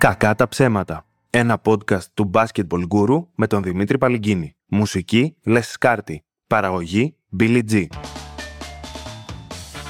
[0.00, 1.06] Κακά τα ψέματα.
[1.30, 4.56] Ένα podcast του Basketball Guru με τον Δημήτρη Παλυγκίνη.
[4.66, 6.24] Μουσική Les Σκάρτη.
[6.46, 7.86] Παραγωγή Billy G.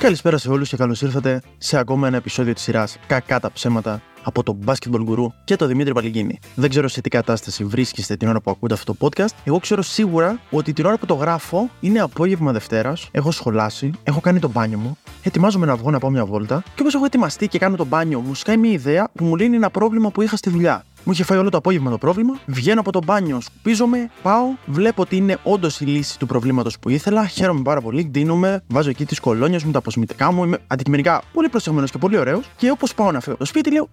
[0.00, 4.02] Καλησπέρα σε όλους και καλώς ήρθατε σε ακόμα ένα επεισόδιο της σειράς Κακά τα ψέματα
[4.22, 6.38] από τον Basketball Guru και τον Δημήτρη Παλυγκίνη.
[6.54, 9.34] Δεν ξέρω σε τι κατάσταση βρίσκεστε την ώρα που ακούτε αυτό το podcast.
[9.44, 14.20] Εγώ ξέρω σίγουρα ότι την ώρα που το γράφω είναι απόγευμα Δευτέρας, έχω σχολάσει, έχω
[14.20, 17.48] κάνει το μπάνιο μου, ετοιμάζομαι να βγω να πάω μια βόλτα και όπως έχω ετοιμαστεί
[17.48, 20.36] και κάνω το μπάνιο μου, σκάει μια ιδέα που μου λύνει ένα πρόβλημα που είχα
[20.36, 20.84] στη δουλειά.
[21.04, 22.38] Μου είχε φάει όλο το απόγευμα το πρόβλημα.
[22.46, 26.88] Βγαίνω από το μπάνιο, σκουπίζομαι, πάω, βλέπω ότι είναι όντως η λύση του προβλήματος που
[26.88, 27.26] ήθελα.
[27.26, 30.44] Χαίρομαι πάρα πολύ, ντύνομαι, βάζω εκεί τις κολόνιες μου, τα αποσμητικά μου.
[30.44, 32.50] Είμαι αντικειμενικά πολύ προσεγμένος και πολύ ωραίος.
[32.56, 33.88] Και όπως πάω να φύγω από το σπίτι, λέω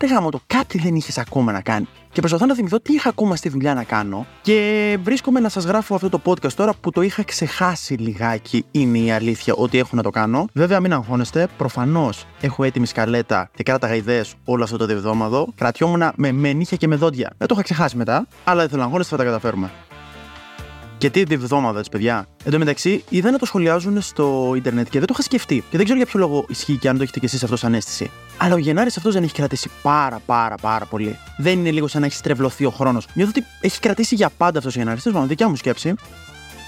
[0.00, 1.88] Ρε γάμο το, κάτι δεν είχες ακόμα να κάνει.
[2.12, 4.26] Και προσπαθώ να θυμηθώ τι είχα ακόμα στη δουλειά να κάνω.
[4.42, 8.64] Και βρίσκομαι να σας γράφω αυτό το podcast τώρα που το είχα ξεχάσει λιγάκι.
[8.70, 10.46] Είναι η αλήθεια ότι έχω να το κάνω.
[10.52, 11.48] Βέβαια, μην αγχώνεστε.
[11.56, 15.52] Προφανώς έχω έτοιμη σκαλέτα και κράταγα ιδέε όλο αυτό το διεβδόμαδο.
[15.56, 17.32] Κρατιόμουν με, με νύχια και με δόντια.
[17.38, 18.26] Δεν το είχα ξεχάσει μετά.
[18.44, 19.70] Αλλά δεν θέλω να αγχώνεστε, θα τα καταφέρουμε.
[21.00, 22.26] Και τι εβδομάδα, παιδιά.
[22.44, 25.64] Εν τω μεταξύ, είδα να το σχολιάζουν στο Ιντερνετ και δεν το είχα σκεφτεί.
[25.70, 27.74] Και δεν ξέρω για ποιο λόγο ισχύει και αν το έχετε κι εσείς αυτό σαν
[27.74, 28.10] αίσθηση.
[28.36, 31.18] Αλλά ο Γενάρης αυτός δεν έχει κρατήσει πάρα πάρα πάρα πολύ.
[31.38, 33.06] Δεν είναι λίγο σαν να έχει στρεβλωθεί ο χρόνος.
[33.14, 35.02] Νιώθω ότι έχει κρατήσει για πάντα αυτός ο Γενάρης.
[35.02, 35.94] Τέλος δικιά μου σκέψη.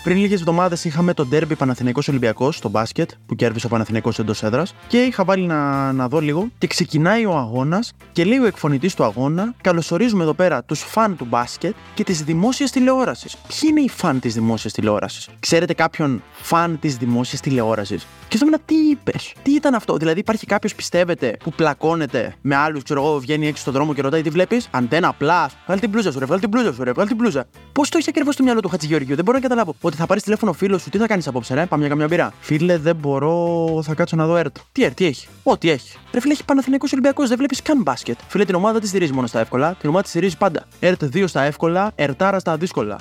[0.03, 4.42] Πριν λίγες εβδομάδες είχαμε τον Derby Παναθηναϊκός Ολυμπιακός στο μπάσκετ που κέρδισε ο Παναθηναϊκός εντός
[4.42, 8.47] έδρας και είχα βάλει να, να δω λίγο και ξεκινάει ο αγώνας και λέει ο
[8.47, 13.36] εκφωνητής του αγώνα: Καλωσορίζουμε εδώ πέρα τους φαν του μπάσκετ και της δημόσιας τηλεόρασης.
[13.36, 18.47] Ποιοι είναι οι φαν της δημόσιας τηλεόρασης, Ξέρετε κάποιον φαν της δημόσιας τηλεόρασης; Και στο
[18.64, 23.19] τι είπες, τι ήταν αυτό; Δηλαδή υπάρχει κάποιος πιστεύετε που πλακώνεται με άλλους, ξέρω εγώ,
[23.19, 26.25] βγαίνει έξω στον δρόμο και ρωτάει τι βλέπεις; Αντένα, πλά, βγάλει την πλούζα σου, ρε,
[26.25, 27.45] βγάλει την πλούζα σου, ρε, βγάλει την πλούζα.
[27.73, 29.75] Πώς το έχει ακριβώς στο μυαλό του Χατζηγεωργίου, δεν μπορώ να καταλάβω.
[29.93, 32.33] Ότι θα πάρεις τηλέφωνο φίλος σου, τι θα κάνεις απόψε, ρε, πάμε για καμιά μπύρα;
[32.41, 34.57] Φίλε, δεν μπορώ, θα κάτσω να δω έρτ.
[34.73, 35.98] Τι έρτ, τι έχει; Ό,τι έχει.
[36.12, 38.19] Ρε φίλε, έχει Παναθηναϊκός Ολυμπιακός, δεν βλέπεις καν μπάσκετ.
[38.29, 40.65] Φίλε, την ομάδα της στηρίζει μόνο στα εύκολα, την ομάδα της στηρίζει πάντα.
[40.81, 42.98] Έρτ 2 στα εύκολα, ερτάρα στα δύσκολα.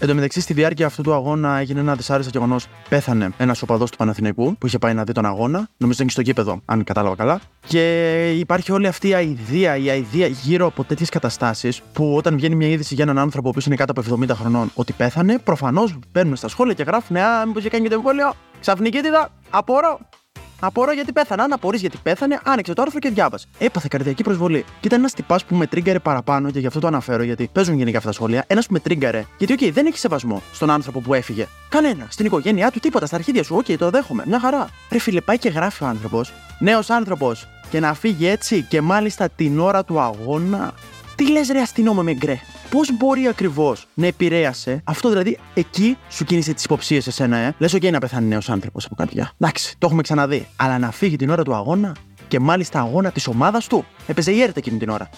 [0.00, 2.66] Εν τω μεταξύ, στη διάρκεια αυτού του αγώνα έγινε ένα δυσάρεστο γεγονός.
[2.88, 5.68] Πέθανε ένας οπαδός του Παναθηναϊκού που είχε πάει να δει τον αγώνα.
[5.76, 7.40] Νομίζω ότι στο γήπεδο, αν κατάλαβα καλά.
[7.66, 12.54] Και υπάρχει όλη αυτή η αηδία, η αηδία γύρω από τέτοιες καταστάσεις που όταν βγαίνει
[12.54, 16.36] μια είδηση για έναν άνθρωπο που είναι κάτω από 70 χρονών ότι πέθανε, προφανώς παίρνουν
[16.36, 18.32] στα σχόλια και γράφουν Α, μήπως είχε κάνει και το εμβόλιο.
[18.60, 19.08] Ξαφνική τι
[19.50, 19.98] απορώ.
[20.60, 21.42] Απορώ γιατί πέθανε.
[21.42, 23.46] Αν απορεί γιατί πέθανε, άνοιξε το άρθρο και διάβασε.
[23.58, 24.64] Έπαθε καρδιακή προσβολή.
[24.80, 27.76] Και ήταν ένας τυπάς που με τρίγκαρε παραπάνω και γι' αυτό το αναφέρω γιατί παίζουν
[27.76, 28.44] γενικά αυτά τα σχόλια.
[28.46, 29.24] Ένας που με τρίγκαρε.
[29.38, 31.46] Γιατί, OK, okay, δεν έχει σεβασμό στον άνθρωπο που έφυγε.
[31.68, 32.06] Κανένα.
[32.08, 33.06] Στην οικογένειά του τίποτα.
[33.06, 33.56] Στα αρχίδια σου.
[33.56, 34.22] OK, okay, το δέχομαι.
[34.26, 34.68] Μια χαρά.
[34.92, 36.32] Ρε φίλε, πάει και γράφει ο άνθρωπος.
[36.58, 37.48] Νέος άνθρωπος.
[37.70, 40.74] Και να φύγει έτσι και μάλιστα την ώρα του αγώνα.
[41.16, 42.38] Τι λες, ρε αστυνόμο με γκρε;
[42.70, 47.74] Πώς μπορεί ακριβώς να επηρέασε αυτό, δηλαδή εκεί σου κίνησε τις υποψίες εσένα, ε; Λες,
[47.74, 49.32] OK, να πεθάνει νέος άνθρωπος από καρδιά.
[49.40, 50.46] Εντάξει, το έχουμε ξαναδεί.
[50.56, 51.96] Αλλά να φύγει την ώρα του αγώνα
[52.28, 53.84] και μάλιστα αγώνα της ομάδας του.
[54.06, 55.10] Έπαιζε η έρτα εκείνη την ώρα.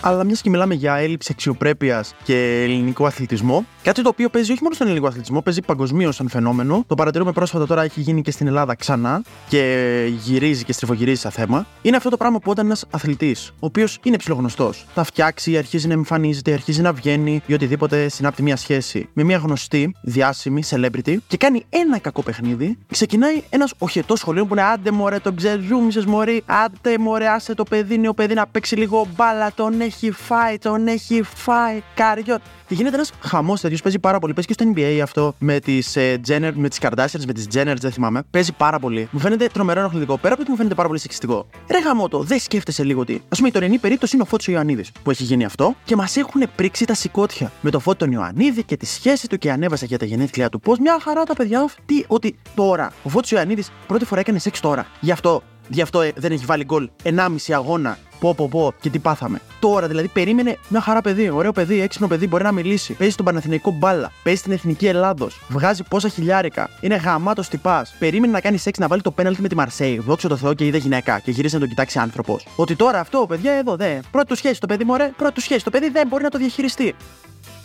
[0.00, 4.62] Αλλά μιας και μιλάμε για έλλειψη αξιοπρέπειας και ελληνικό αθλητισμό, κάτι το οποίο παίζει όχι
[4.62, 6.84] μόνο στον ελληνικό αθλητισμό, παίζει παγκοσμίως σαν φαινόμενο.
[6.86, 11.30] Το παρατηρούμε πρόσφατα τώρα, έχει γίνει και στην Ελλάδα ξανά και γυρίζει και στριφογυρίζει σαν
[11.30, 11.66] θέμα.
[11.82, 15.86] Είναι αυτό το πράγμα που όταν ένας αθλητής, ο οποίος είναι ψηλογνωστός, θα φτιάξει, αρχίζει
[15.86, 21.16] να εμφανίζεται, αρχίζει να βγαίνει ή οτιδήποτε συνάπτει μια σχέση με μια γνωστή, διάσημη, celebrity
[21.26, 26.02] και κάνει ένα κακό παιχνίδι, ξεκινάει ένας οχετό σχολείο που είναι άντε μωρέ, τον ξεζούμισε
[26.06, 30.58] μωρή, άντε μωρέ, άσε το παιδί, νέο παιδί να παίξει λίγο μπάλα, τον έχει φάει,
[30.58, 32.38] τον έχει φάει, καριό.
[32.66, 34.32] Και γίνεται ένας χαμός τέτοιος, παίζει πάρα πολύ.
[34.32, 37.74] Παίζει και στο NBA αυτό με τις ε, Jenner, με τις Kardashians, με τις Jenner,
[37.80, 38.22] δεν θυμάμαι.
[38.30, 39.08] Παίζει πάρα πολύ.
[39.10, 40.18] Μου φαίνεται τρομερό ενοχλητικό.
[40.18, 41.46] Πέρα από ότι μου φαίνεται πάρα πολύ σεξιστικό.
[41.70, 43.22] Ρε το, δεν σκέφτεσαι λίγο ότι.
[43.28, 46.16] Α πούμε, η τωρινή περίπτωση είναι ο Φώτσο Ιωαννίδης που έχει γίνει αυτό και μας
[46.16, 49.86] έχουν πρίξει τα σηκώτια με το Φώτο τον Ιωαννίδη και τη σχέση του και ανέβασε
[49.86, 50.60] για τα γενέθλιά του.
[50.60, 51.68] Πώς μια χαρά τα παιδιά.
[51.86, 54.86] Τι, ότι τώρα ο Φώτσο Ιωαννίδης πρώτη φορά έκανε σεξ τώρα.
[55.00, 57.98] Γι' αυτό Γι' αυτό ε, δεν έχει βάλει γκολ 1,5 αγώνα.
[58.26, 59.40] Πω, πω, πω, και τι πάθαμε.
[59.60, 62.92] Τώρα δηλαδή περίμενε μια χαρά παιδί, ωραίο παιδί, έξυπνο παιδί, μπορεί να μιλήσει.
[62.92, 66.70] Παίζει στον Παναθηναϊκό μπάλα, παίζει στην Εθνική Ελλάδος, βγάζει πόσα χιλιάρικα.
[66.80, 67.94] Είναι γαμάτος τυπάς.
[67.98, 69.98] Περίμενε να κάνει σεξ να βάλει το πέναλτι με τη Μαρσέη.
[69.98, 72.46] Δόξα τω Θεώ και είδε γυναίκα και γύρισε να τον κοιτάξει άνθρωπος.
[72.56, 73.98] Ότι τώρα αυτό, παιδιά, εδώ δε.
[74.10, 76.38] Πρώτη του σχέση το παιδί, μωρέ, πρώτη του σχέση το παιδί δεν μπορεί να το
[76.38, 76.94] διαχειριστεί.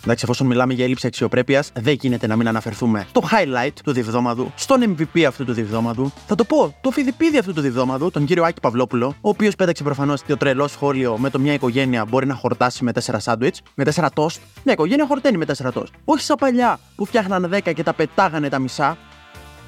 [0.03, 4.51] Εντάξει, εφόσον μιλάμε για έλλειψη αξιοπρέπειας, δεν γίνεται να μην αναφερθούμε στο highlight του διβδόματου,
[4.55, 6.11] στον MVP αυτού του διβδόματου.
[6.27, 9.83] Θα το πω, το φιδιπίδι αυτού του διβδόματου, τον κύριο Άκη Παυλόπουλο, ο οποίος πέταξε
[9.83, 13.83] προφανώς το τρελό σχόλιο με το μια οικογένεια μπορεί να χορτάσει με τέσσερα σάντουιτς, με
[13.83, 14.41] τέσσερα τόστ.
[14.63, 15.93] Μια οικογένεια χορταίνει με τέσσερα τόστ.
[16.05, 18.97] Όχι σαν παλιά που φτιάχναν 10 και τα πετάγανε τα μισά,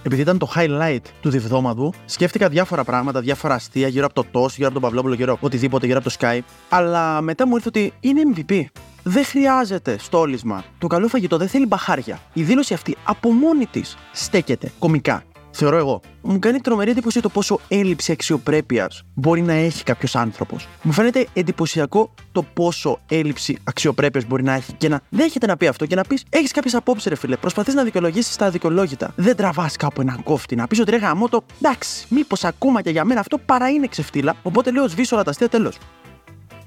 [0.04, 4.50] επειδή ήταν το highlight του διβδόματου, σκέφτηκα διάφορα πράγματα, διάφορα αστεία γύρω από το TOS,
[4.50, 6.44] γύρω από τον Παυλόπουλο, γύρω οτιδήποτε, γύρω από το Skype.
[6.70, 8.64] Αλλά μετά μου ήρθε ότι είναι MVP.
[9.04, 10.64] Δεν χρειάζεται στόλισμα.
[10.78, 12.20] Το καλό φαγητό δεν θέλει μπαχάρια.
[12.34, 15.24] Η δήλωση αυτή από μόνη της στέκεται κομικά.
[15.56, 16.02] Θεωρώ εγώ.
[16.22, 20.68] Μου κάνει τρομερή εντύπωση το πόσο έλλειψη αξιοπρέπειας μπορεί να έχει κάποιος άνθρωπος.
[20.82, 25.68] Μου φαίνεται εντυπωσιακό το πόσο έλλειψη αξιοπρέπειας μπορεί να έχει και να δέχεται να πει
[25.68, 27.36] αυτό και να πεις: Έχεις κάποιες απόψεις, ρε φίλε.
[27.36, 29.14] Προσπαθείς να δικαιολογήσεις τα αδικαιολόγητα.
[29.16, 32.90] Δεν τραβάς κάπου έναν κόφτη να πεις ότι ρε γαμό το εντάξει, μήπως ακόμα και
[32.90, 34.36] για μένα αυτό παρά είναι ξεφτύλα.
[34.44, 35.78] Οπότε λέω σβήσω όλα τα αστεία τέλος.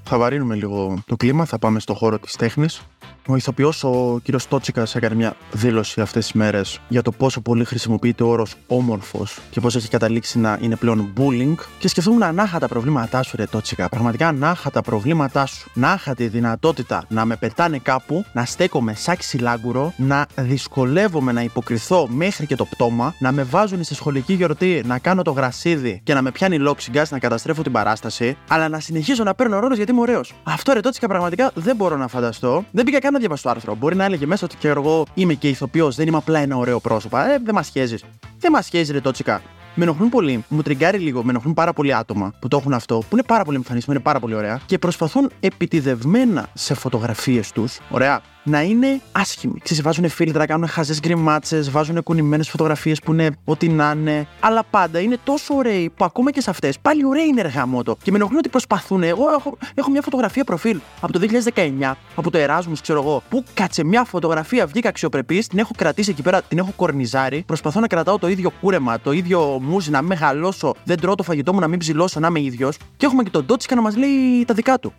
[0.03, 2.81] Θα βαρύνουμε λίγο το κλίμα, θα πάμε στο χώρο της τέχνης.
[3.29, 7.63] Ο ηθοποιό, ο κύριος Τότσικας, έκανε μια δήλωση αυτές τις μέρες για το πόσο πολύ
[7.63, 11.55] χρησιμοποιείται ο όρος όμορφος και πώς έχει καταλήξει να είναι πλέον bullying.
[11.79, 13.89] Και σκεφτόμουν να είχα τα προβλήματά σου, ρε Τότσικα.
[13.89, 15.71] Πραγματικά να είχα τα προβλήματά σου.
[15.73, 21.41] Να είχα τη δυνατότητα να με πετάνε κάπου, να στέκομαι σαν ξυλάγκουρο, να δυσκολεύομαι να
[21.41, 26.01] υποκριθώ μέχρι και το πτώμα, να με βάζουν σε σχολική γιορτή να κάνω το γρασίδι
[26.03, 29.75] και να με πιάνει λόξιγκας να καταστρέφω την παράσταση, αλλά να συνεχίζω να παίρνω ρόλο
[29.75, 30.33] γιατί είμαι ωραίος.
[30.43, 32.65] Αυτό ρε Τότσικα πραγματικά δεν μπορώ να φανταστώ.
[32.71, 33.75] Δεν πήγα καν να διαβάσω το άρθρο.
[33.75, 36.79] Μπορεί να έλεγε μέσα ότι και εγώ είμαι και ηθοποιός, δεν είμαι απλά ένα ωραίο
[36.79, 37.17] πρόσωπο.
[37.17, 37.95] Ε, δεν μας σχέζει.
[38.39, 39.41] Δεν μας σχέζει, ρε Τότσικα.
[39.75, 42.97] Με ενοχλούν πολύ, μου τριγκάρει λίγο, με ενοχλούν πάρα πολλοί άτομα που το έχουν αυτό,
[42.97, 47.79] που είναι πάρα πολύ εμφανεί, είναι πάρα πολύ ωραία και προσπαθούν επιτιδευμένα σε φωτογραφίες τους,
[47.89, 49.59] ωραία, να είναι άσχημοι.
[49.63, 54.27] Ξέρετε, βάζουν φίλτρα, κάνουν χαζές γκριμάτσες, βάζουν κουνημένες φωτογραφίες που είναι ό,τι να είναι.
[54.39, 57.97] Αλλά πάντα είναι τόσο ωραίοι που ακόμα και σε αυτές πάλι ωραίοι είναι εργαμότο.
[58.03, 59.03] Και με ενοχλούν ότι προσπαθούν.
[59.03, 61.19] Εγώ έχω, έχω μια φωτογραφία προφίλ από το
[61.53, 66.09] 2019, από το Erasmus, ξέρω εγώ, που κάτσε μια φωτογραφία, βγήκα αξιοπρεπής, την έχω κρατήσει
[66.09, 67.43] εκεί πέρα, την έχω κορνιζάρει.
[67.45, 71.53] Προσπαθώ να κρατάω το ίδιο κούρεμα, το ίδιο μουζι, να μεγαλώσω, δεν τρώω το φαγητό
[71.53, 72.77] μου, να μην ψηλώσω, να είμαι ίδιος.
[72.97, 74.93] Και έχουμε και τον Ντότσικα να μας λέει τα δικά του.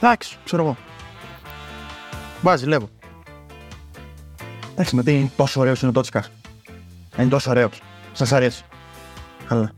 [0.00, 0.76] Εντάξει, ξέρω εγώ.
[2.42, 2.88] Μπάζει, λέω.
[4.72, 6.30] Εντάξει, με τι είναι τόσο ωραίος είναι ο Τότσικας.
[7.18, 7.80] Είναι τόσο ωραίος.
[8.12, 8.64] Σας αρέσει.
[9.48, 9.72] Καλά.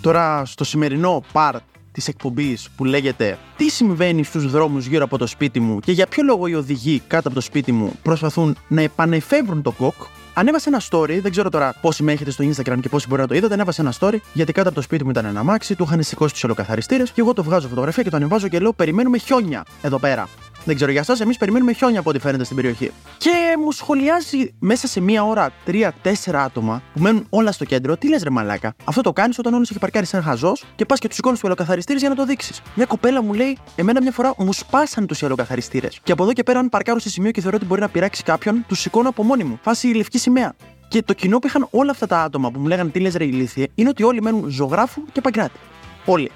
[0.00, 1.58] Τώρα στο σημερινό part
[1.92, 6.06] της εκπομπής που λέγεται «Τι συμβαίνει στους δρόμους γύρω από το σπίτι μου και για
[6.06, 9.94] ποιο λόγο οι οδηγοί κάτω από το σπίτι μου προσπαθούν να επανεφεύρουν το κοκ»
[10.34, 13.26] Ανέβασε ένα story, δεν ξέρω τώρα πόσοι με έχετε στο Instagram και πόσοι μπορεί να
[13.26, 13.54] το είδατε.
[13.54, 16.32] Ανέβασε ένα story γιατί κάτω από το σπίτι μου ήταν ένα μάξι, του είχαν σηκώσει
[16.32, 19.98] τους ολοκαθαριστήρες και εγώ το βγάζω φωτογραφία και το ανεβάζω και λέω: Περιμένουμε χιόνια εδώ
[19.98, 20.28] πέρα.
[20.64, 22.90] Δεν ξέρω για εσάς, εμείς περιμένουμε χιόνια από ό,τι φαίνεται στην περιοχή.
[23.18, 23.30] Και
[23.64, 27.96] μου σχολιάζει μέσα σε μία ώρα τρία-τέσσερα άτομα που μένουν όλα στο κέντρο.
[27.96, 30.98] Τι λες, ρε Μαλάκα; Αυτό το κάνεις όταν όλος έχει παρκάρει σαν χαζός και πας
[30.98, 32.62] και τους σηκώνεις του ελοκαθαριστήρες για να το δείξεις.
[32.74, 36.00] Μια κοπέλα μου λέει: Εμένα μια φορά μου σπάσαν τους ελοκαθαριστήρες.
[36.02, 38.22] Και από εδώ και πέρα, αν παρκάρω σε σημείο και θεωρώ ότι μπορεί να πειράξει
[38.22, 39.58] κάποιον, τους σηκώνω από μόνη μου.
[39.62, 40.54] Φάση η λευκή σημαία.
[40.88, 43.24] Και το κοινό που είχαν όλα αυτά τα άτομα που μου λέγανε τι λες ρε
[43.24, 45.58] ηλίθιε είναι ότι όλοι μένουν ζωγράφου και παγκράτη.
[46.04, 46.30] Όλοι.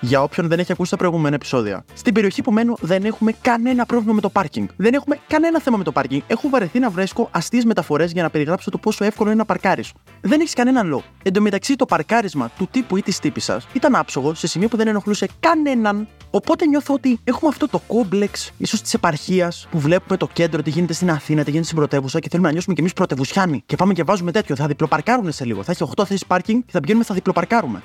[0.00, 1.84] Για όποιον δεν έχει ακούσει τα προηγούμενα επεισόδια.
[1.94, 4.68] Στην περιοχή που μένω δεν έχουμε κανένα πρόβλημα με το πάρκινγκ.
[4.76, 6.20] Δεν έχουμε κανένα θέμα με το πάρκινγκ.
[6.26, 9.92] Έχω βαρεθεί να βρίσκω αστείες μεταφορές για να περιγράψω το πόσο εύκολο είναι να παρκάρεις.
[10.20, 11.02] Δεν έχεις κανέναν λόγο.
[11.22, 14.68] Εν τω μεταξύ, το παρκάρισμα του τύπου ή της τύπης σας ήταν άψογο σε σημείο
[14.68, 16.08] που δεν ενοχλούσε κανέναν.
[16.30, 20.70] Οπότε νιώθω ότι έχουμε αυτό το κόμπλεξ, ίσως της επαρχίας, που βλέπουμε το κέντρο, τι
[20.70, 23.62] γίνεται στην Αθήνα, τι γίνεται στην πρωτεύουσα και θέλουμε να νιώσουμε κι εμείς πρωτευουσιάνοι.
[23.66, 24.56] Και πάμε και βάζουμε τέτοιο.
[24.56, 25.62] Θα διπλοπαρκάρουν σε λίγο.
[25.62, 27.82] Θα έχει 8 θέσεις πάρκινγκ και θα πηγαίνουμε θα διπλοπαρκάρουμε.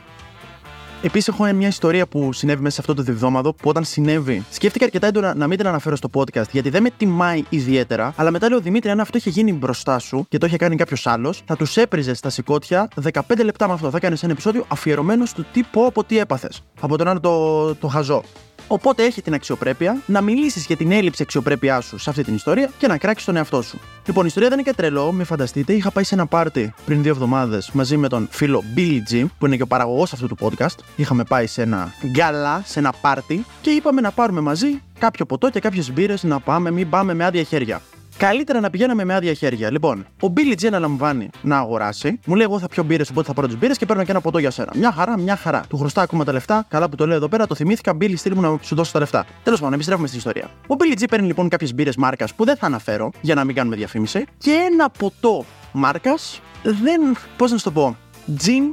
[1.06, 4.86] Επίσης, έχω μια ιστορία που συνέβη μέσα σε αυτό το διβδόματο που όταν συνέβη, σκέφτηκα
[4.86, 8.14] αρκετά έντονα να μην την αναφέρω στο podcast γιατί δεν με τιμάει ιδιαίτερα.
[8.16, 11.08] Αλλά μετά λέω Δημήτρη, αν αυτό είχε γίνει μπροστά σου και το είχε κάνει κάποιος
[11.08, 13.90] άλλος, θα τους έπριζες στα σηκώτια 15 λεπτά με αυτό.
[13.90, 16.62] Θα κάνει ένα επεισόδιο αφιερωμένο στο τι πω από τι έπαθες.
[16.80, 18.24] Από τον άλλο το, το χαζό.
[18.68, 22.70] Οπότε έχει την αξιοπρέπεια να μιλήσεις για την έλλειψη αξιοπρέπειά σου σε αυτή την ιστορία
[22.78, 23.80] και να κράξεις τον εαυτό σου.
[24.06, 25.74] Λοιπόν, η ιστορία δεν είναι και τρελό, με φανταστείτε.
[25.74, 29.46] Είχα πάει σε ένα πάρτι πριν δύο εβδομάδες μαζί με τον φίλο Billy G, που
[29.46, 30.76] είναι και ο παραγωγός αυτού του podcast.
[30.96, 35.50] Είχαμε πάει σε ένα γκάλα, σε ένα πάρτι και είπαμε να πάρουμε μαζί κάποιο ποτό
[35.50, 37.82] και κάποιες μπύρες να πάμε, μην πάμε με άδεια χέρια.
[38.18, 39.72] Καλύτερα να πηγαίναμε με άδεια χέρια.
[39.72, 42.20] Λοιπόν, ο Billy G αναλαμβάνει να αγοράσει.
[42.26, 44.22] Μου λέει: Εγώ θα πιω μπύρες, οπότε θα πάρω τις μπύρες και παίρνω και ένα
[44.22, 44.72] ποτό για σένα.
[44.76, 45.64] Μια χαρά, μια χαρά.
[45.70, 46.66] Του χρωστά ακόμα τα λεφτά.
[46.70, 47.98] Καλά που το λέω εδώ πέρα, το θυμήθηκα.
[48.02, 49.26] Billy, στείλ μου να σου δώσω τα λεφτά.
[49.44, 50.50] Τέλος πάντων, επιστρέφουμε στην ιστορία.
[50.68, 53.56] Ο Billy G παίρνει λοιπόν κάποιες μπύρες μάρκας που δεν θα αναφέρω για να μην
[53.56, 57.18] κάνουμε διαφήμιση και ένα ποτό μάρκας δεν.
[57.38, 57.98] Πώς να σου το πω.
[58.38, 58.64] Τζιν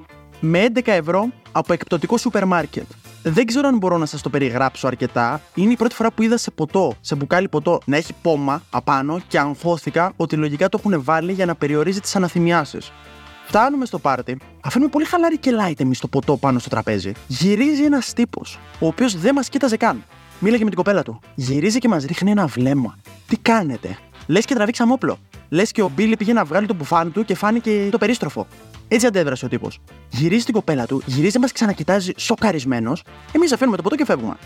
[0.40, 2.84] με 11 ευρώ από εκπτωτικό σούπερ μάρκετ.
[3.24, 5.40] Δεν ξέρω αν μπορώ να σας το περιγράψω αρκετά.
[5.54, 9.20] Είναι η πρώτη φορά που είδα σε ποτό, σε μπουκάλι ποτό, να έχει πόμα απάνω
[9.28, 12.92] και αγχώθηκα ότι λογικά το έχουν βάλει για να περιορίζει τις αναθυμιάσεις.
[13.46, 17.12] Φτάνουμε στο πάρτι, αφήνουμε πολύ χαλάρη και light εμείς το ποτό πάνω στο τραπέζι.
[17.26, 20.04] Γυρίζει ένας τύπος, ο οποίος δεν μας κοίταζε καν.
[20.38, 21.20] Μίλαγε με την κοπέλα του.
[21.34, 22.98] Γυρίζει και μας ρίχνει ένα βλέμμα.
[23.28, 25.18] Τι κάνετε; Λες και τραβήξαμε όπλο.
[25.48, 28.46] Λες και ο Μπίλι πήγε να βγάλει το μπουφάν του και φάνηκε το περίστροφο.
[28.94, 29.80] Έτσι αντέδρασε ο τύπος.
[30.08, 33.02] Γυρίζει την κοπέλα του, γυρίζει μας ξανακοιτάζει σοκαρισμένος.
[33.32, 34.36] Εμείς αφήνουμε το ποτό και φεύγουμε.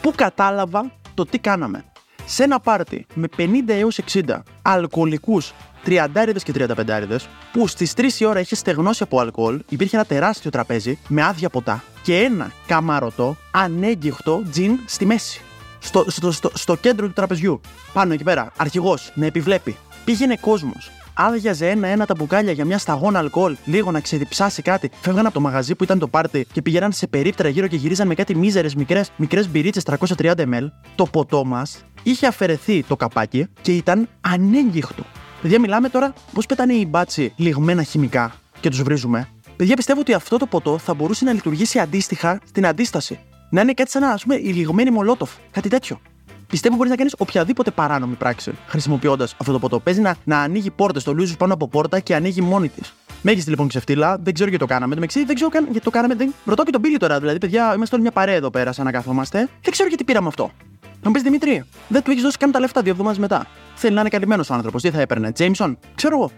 [0.00, 1.84] Πού κατάλαβα το τι κάναμε.
[2.26, 5.52] Σε ένα πάρτι με 50 έως 60 αλκοολικούς
[5.86, 6.06] 30
[6.44, 7.16] και 35
[7.52, 11.48] που στις 3 η ώρα είχε στεγνώσει από αλκοόλ, υπήρχε ένα τεράστιο τραπέζι με άδεια
[11.48, 15.40] ποτά και ένα καμαρωτό ανέγκυχτο τζιν στη μέση.
[15.78, 17.60] Στο, στο, στο, στο κέντρο του τραπεζιού.
[17.92, 19.76] Πάνω εκεί πέρα, αρχηγός, να επιβλέπει.
[20.04, 20.90] Πήγαινε κόσμος.
[21.16, 24.90] Άδειαζε ένα-ένα τα μπουκάλια για μια σταγόνα αλκοόλ, λίγο να ξεδιψάσει κάτι.
[25.00, 28.06] Φεύγαν από το μαγαζί που ήταν το πάρτι και πηγαίναν σε περίπτερα γύρω και γυρίζαν
[28.06, 29.82] με κάτι μίζερες μικρές μικρές μπυρίτσες
[30.16, 30.68] 330 ml.
[30.94, 35.04] Το ποτό μας είχε αφαιρεθεί το καπάκι και ήταν ανέγγιχτο.
[35.42, 39.28] Παιδιά, μιλάμε τώρα πώς πετάνε οι μπάτσι λιγμένα χημικά και τους βρίζουμε.
[39.56, 43.18] Παιδιά, πιστεύω ότι αυτό το ποτό θα μπορούσε να λειτουργήσει αντίστοιχα στην αντίσταση.
[43.50, 45.30] Να είναι κάτι σαν να, ας πούμε, η λιγμένη μολότοφ.
[45.50, 46.00] Κάτι τέτοιο.
[46.46, 49.80] Πιστεύω μπορείς να κάνεις οποιαδήποτε παράνομη πράξη χρησιμοποιώντας αυτό το ποτό.
[49.80, 52.92] Παίζει να, να ανοίγει πόρτες, το λούζι πάνω από πόρτα και ανοίγει μόνη της.
[53.22, 54.94] Μέγιστη λοιπόν ξεφτύλα, δεν ξέρω γιατί το κάναμε.
[54.94, 56.14] Το μεξί, δεν ξέρω καν γιατί το κάναμε.
[56.14, 56.34] Δεν...
[56.44, 58.90] Ρωτώ και τον Πίλι τώρα, δηλαδή, παιδιά, είμαστε όλοι μια παρέα εδώ πέρα, σαν να
[58.90, 59.38] καθόμαστε.
[59.38, 60.50] Δεν ξέρω γιατί πήραμε αυτό.
[60.80, 63.46] Να μου πεις Δημήτρη, δεν του έχεις δώσει καν τα λεφτά δύο εβδομάδες μετά.
[63.74, 64.82] Θέλει να είναι καλυμμένος ο άνθρωπος.
[64.82, 66.30] Τι θα έπαιρνε, Τζέιμσον, ξέρω εγώ.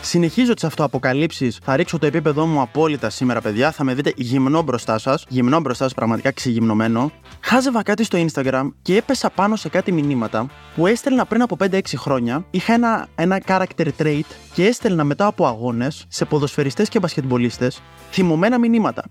[0.00, 1.58] Συνεχίζω τις αυτοαποκαλύψεις.
[1.62, 3.70] Θα ρίξω το επίπεδό μου απόλυτα σήμερα, παιδιά.
[3.70, 5.24] Θα με δείτε γυμνό μπροστά σας.
[5.28, 7.12] Γυμνό μπροστά σας, πραγματικά ξεγυμνωμένο.
[7.40, 11.80] Χάζευα κάτι στο Instagram και έπεσα πάνω σε κάτι μηνύματα που έστελνα πριν από 5-6
[11.96, 12.44] χρόνια.
[12.50, 14.20] Είχα ένα, ένα character trait
[14.54, 19.04] και έστελνα μετά από αγώνες σε ποδοσφαιριστές και μπασκετμπολίστες θυμωμένα μηνύματα.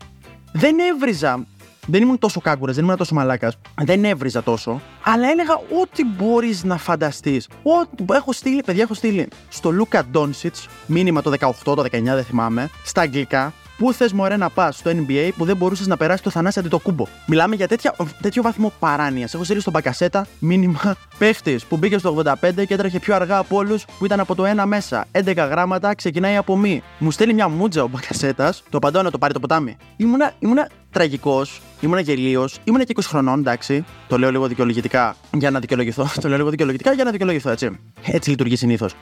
[0.52, 1.46] Δεν έβριζα
[1.86, 3.58] δεν ήμουν τόσο κάγκουρας, δεν ήμουν τόσο μαλάκας.
[3.82, 4.82] Δεν έβριζα τόσο.
[5.04, 7.48] Αλλά έλεγα ό,τι μπορείς να φανταστείς.
[7.64, 12.24] Ό,τι έχω στείλει, παιδιά, έχω στείλει στο Λούκα Ντόνσιτ, μήνυμα το 18, το 19, δεν
[12.24, 16.22] θυμάμαι, στα αγγλικά, Πού θες μωρέ να πας στο NBA που δεν μπορούσες να περάσεις
[16.22, 17.06] το θανάσι αντί το κούμπο.
[17.26, 19.34] Μιλάμε για τέτοια, τέτοιο βαθμό παράνοιας.
[19.34, 22.34] Έχω στείλει στον Μπακασέτα μήνυμα παίχτης που μπήκε στο 85
[22.68, 25.06] και έτρεχε πιο αργά από όλους που ήταν από το 1 μέσα.
[25.12, 26.84] 11 γράμματα ξεκινάει από μη.
[26.98, 29.78] Μου στέλνει μια μούτζα ο Μπακασέτας, το απαντώ να το πάρει το ποτάμι.
[29.98, 33.86] Ήμουνα, ήμουνα τραγικός, ήμουνα γελίος, ήμουνα και 20 χρονών, εντάξει.
[34.08, 36.10] Το λέω λίγο δικαιολογητικά για να δικαιολογηθώ.
[36.22, 37.80] Το λέω λίγο δικαιολογητικά για να δικαιολογηθώ, έτσι.
[38.02, 38.96] Έτσι λειτουργεί συνήθως.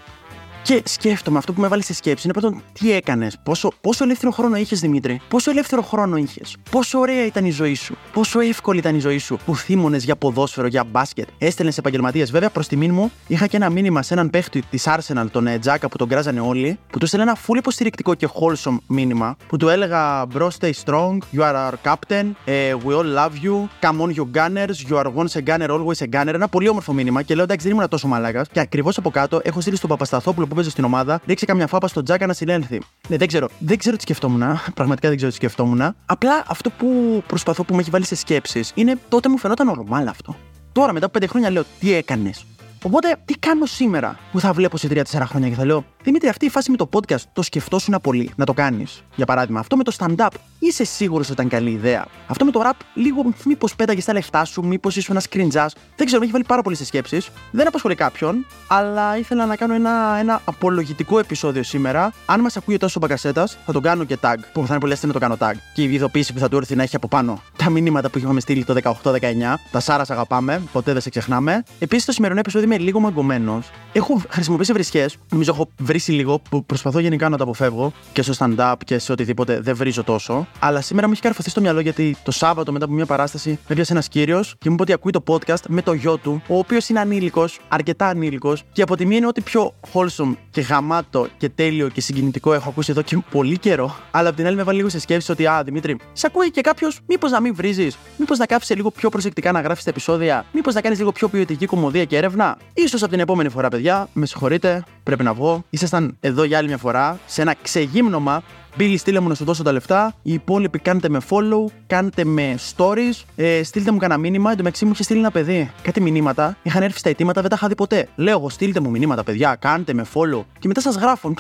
[0.64, 4.32] Και σκέφτομαι αυτό που με βάλει σε σκέψη είναι πρώτον τι έκανες, πόσο, πόσο ελεύθερο
[4.32, 8.80] χρόνο είχες Δημήτρη, πόσο ελεύθερο χρόνο είχες, πόσο ωραία ήταν η ζωή σου, πόσο εύκολη
[8.80, 12.32] ήταν η ζωή σου που θύμωνες για ποδόσφαιρο, για μπάσκετ, έστελνες επαγγελματίες.
[12.32, 15.90] Βέβαια, προς τιμήν μου είχα και ένα μήνυμα σε έναν παίχτη της Arsenal, τον Τζάκα
[15.90, 19.70] που τον κράζανε όλοι, που του έστελνε ένα full υποστηρικτικό και wholesome μήνυμα που του
[19.70, 22.52] έλεγα Bro, stay strong, you are our captain, uh,
[22.86, 26.16] we all love you, come on you gunners, you are once a gunner, always a
[26.16, 26.34] gunner.
[26.34, 28.48] Ένα πολύ όμορφο μήνυμα και λέω εντάξει δεν ήμουν τόσο μαλάκας.
[28.52, 31.88] Και ακριβώς από κάτω έχω στείλει στον Παπασταθόπουλο που παίζει στην ομάδα, ρίξε καμιά φάπα
[31.88, 32.82] στον Τζάκα να συνέλθει.
[33.08, 33.48] Ναι, δεν ξέρω.
[33.60, 34.44] Δεν ξέρω τι σκεφτόμουν.
[34.76, 35.96] Πραγματικά δεν ξέρω τι σκεφτόμουν.
[36.06, 40.08] Απλά αυτό που προσπαθώ που με έχει βάλει σε σκέψεις είναι τότε μου φαινόταν νορμάλ
[40.08, 40.36] αυτό.
[40.72, 42.46] Τώρα μετά από πέντε χρόνια λέω τι έκανες;
[42.84, 46.46] Οπότε, τι κάνω σήμερα που θα βλέπω σε 3-4 χρόνια και θα λέω Δημήτρη, αυτή
[46.46, 49.04] η φάση με το podcast το σκεφτόσουν πολύ να το κάνεις.
[49.16, 50.28] Για παράδειγμα, αυτό με το stand-up,
[50.60, 52.06] είσαι σίγουρος ότι ήταν καλή ιδέα.
[52.28, 55.70] Αυτό με το rap, λίγο μήπως πέταγες τα λεφτά σου, μήπως ήσουν ένας κριντζά.
[55.96, 57.30] Δεν ξέρω, με έχει βάλει πάρα πολύ σε σκέψεις.
[57.52, 62.14] Δεν απασχολεί κάποιον, αλλά ήθελα να κάνω ένα, ένα απολογητικό επεισόδιο σήμερα.
[62.26, 64.36] Αν μας ακούει τόσο μπαγκασέτας, θα τον κάνω και tag.
[64.54, 65.54] Που θα είναι πολύ να το κάνω tag.
[65.74, 68.40] Και η ειδοποίηση που θα του έρθει να έχει από πάνω τα μηνύματα που είχαμε
[68.40, 69.60] στείλει το 18-19.
[69.72, 71.64] Τα Σάρας αγαπάμε, ποτέ δεν σε ξεχνάμε.
[71.80, 73.70] Επίσης, το σημερινό επεισόδιο είμαι λίγο μαγκωμένος.
[73.94, 75.18] Έχω χρησιμοποιήσει βρισχές.
[75.30, 79.12] Νομίζω έχω βρίσει λίγο που προσπαθώ γενικά να το αποφεύγω και στο stand-up και σε
[79.12, 80.48] οτιδήποτε δεν βρίζω τόσο.
[80.60, 83.76] Αλλά σήμερα μου έχει καρφωθεί στο μυαλό γιατί το Σάββατο μετά από μια παράσταση με
[83.76, 86.58] πιάσε ένας κύριος και μου είπε ότι ακούει το podcast με το γιο του, ο
[86.58, 91.28] οποίος είναι ανήλικος, αρκετά ανήλικος και από τη μία είναι ό,τι πιο wholesome και γαμάτο
[91.38, 93.96] και τέλειο και συγκινητικό έχω ακούσει εδώ και πολύ καιρό.
[94.12, 96.62] Αλλά από την άλλη με βάλει λίγο σε σκέψη ότι, Α, Δημήτρη, σε ακούει και
[96.62, 100.46] κάποιος, μήπως να μην βρίζεις, μήπως να κάψεις λίγο πιο προσεκτικά να γράφεις τα επεισόδια,
[100.52, 102.58] μήπως να κάνεις λίγο πιο ποιοτική κομμωδία και έρευνα.
[102.90, 105.64] σω από την επόμενη φορά, παιδιά, με συγχωρείτε, πρέπει να βγω.
[105.70, 108.44] Ήσασταν εδώ για άλλη μια φορά σε ένα ξεγύμνομα
[108.78, 110.14] Μπίλι, στείλε μου να σου δώσω τα λεφτά.
[110.22, 114.50] Οι υπόλοιποι κάντε με follow, κάντε με stories, ε, στείλτε μου κανένα μήνυμα.
[114.50, 116.58] Εν τω μεταξύ μου είχε στείλει ένα παιδί κάτι μηνύματα.
[116.64, 118.08] Είχαν έρθει στα αιτήματα, δεν τα είχα δει ποτέ.
[118.16, 120.44] Λέω εγώ, στείλτε μου μηνύματα, παιδιά, κάντε με follow.
[120.60, 121.34] Και μετά σας γράφω.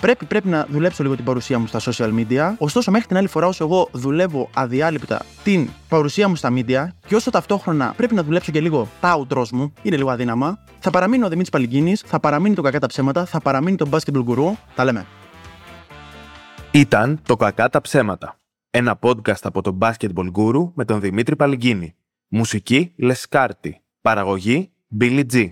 [0.00, 2.52] Πρέπει, πρέπει να δουλέψω λίγο την παρουσία μου στα social media.
[2.58, 7.14] Ωστόσο, μέχρι την άλλη φορά, όσο εγώ δουλεύω αδιάλειπτα την παρουσία μου στα media και
[7.14, 11.24] όσο ταυτόχρονα πρέπει να δουλέψω και λίγο τα outros μου, είναι λίγο αδύναμα, θα παραμείνει
[11.24, 14.52] ο Δημήτρης Παλυγκίνη, θα παραμείνει το κακά τα ψέματα, θα παραμείνει το basketball guru.
[14.74, 15.06] Τα λέμε.
[16.72, 18.38] Ήταν το Κακά τα ψέματα.
[18.70, 21.94] Ένα podcast από τον Basketball Guru με τον Δημήτρη Παλυγκίνη.
[22.28, 23.80] Μουσική Λεσκάρτη.
[24.00, 24.70] Παραγωγή
[25.00, 25.48] Billy G.